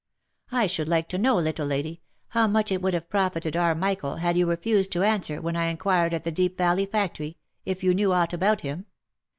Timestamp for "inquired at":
5.67-6.23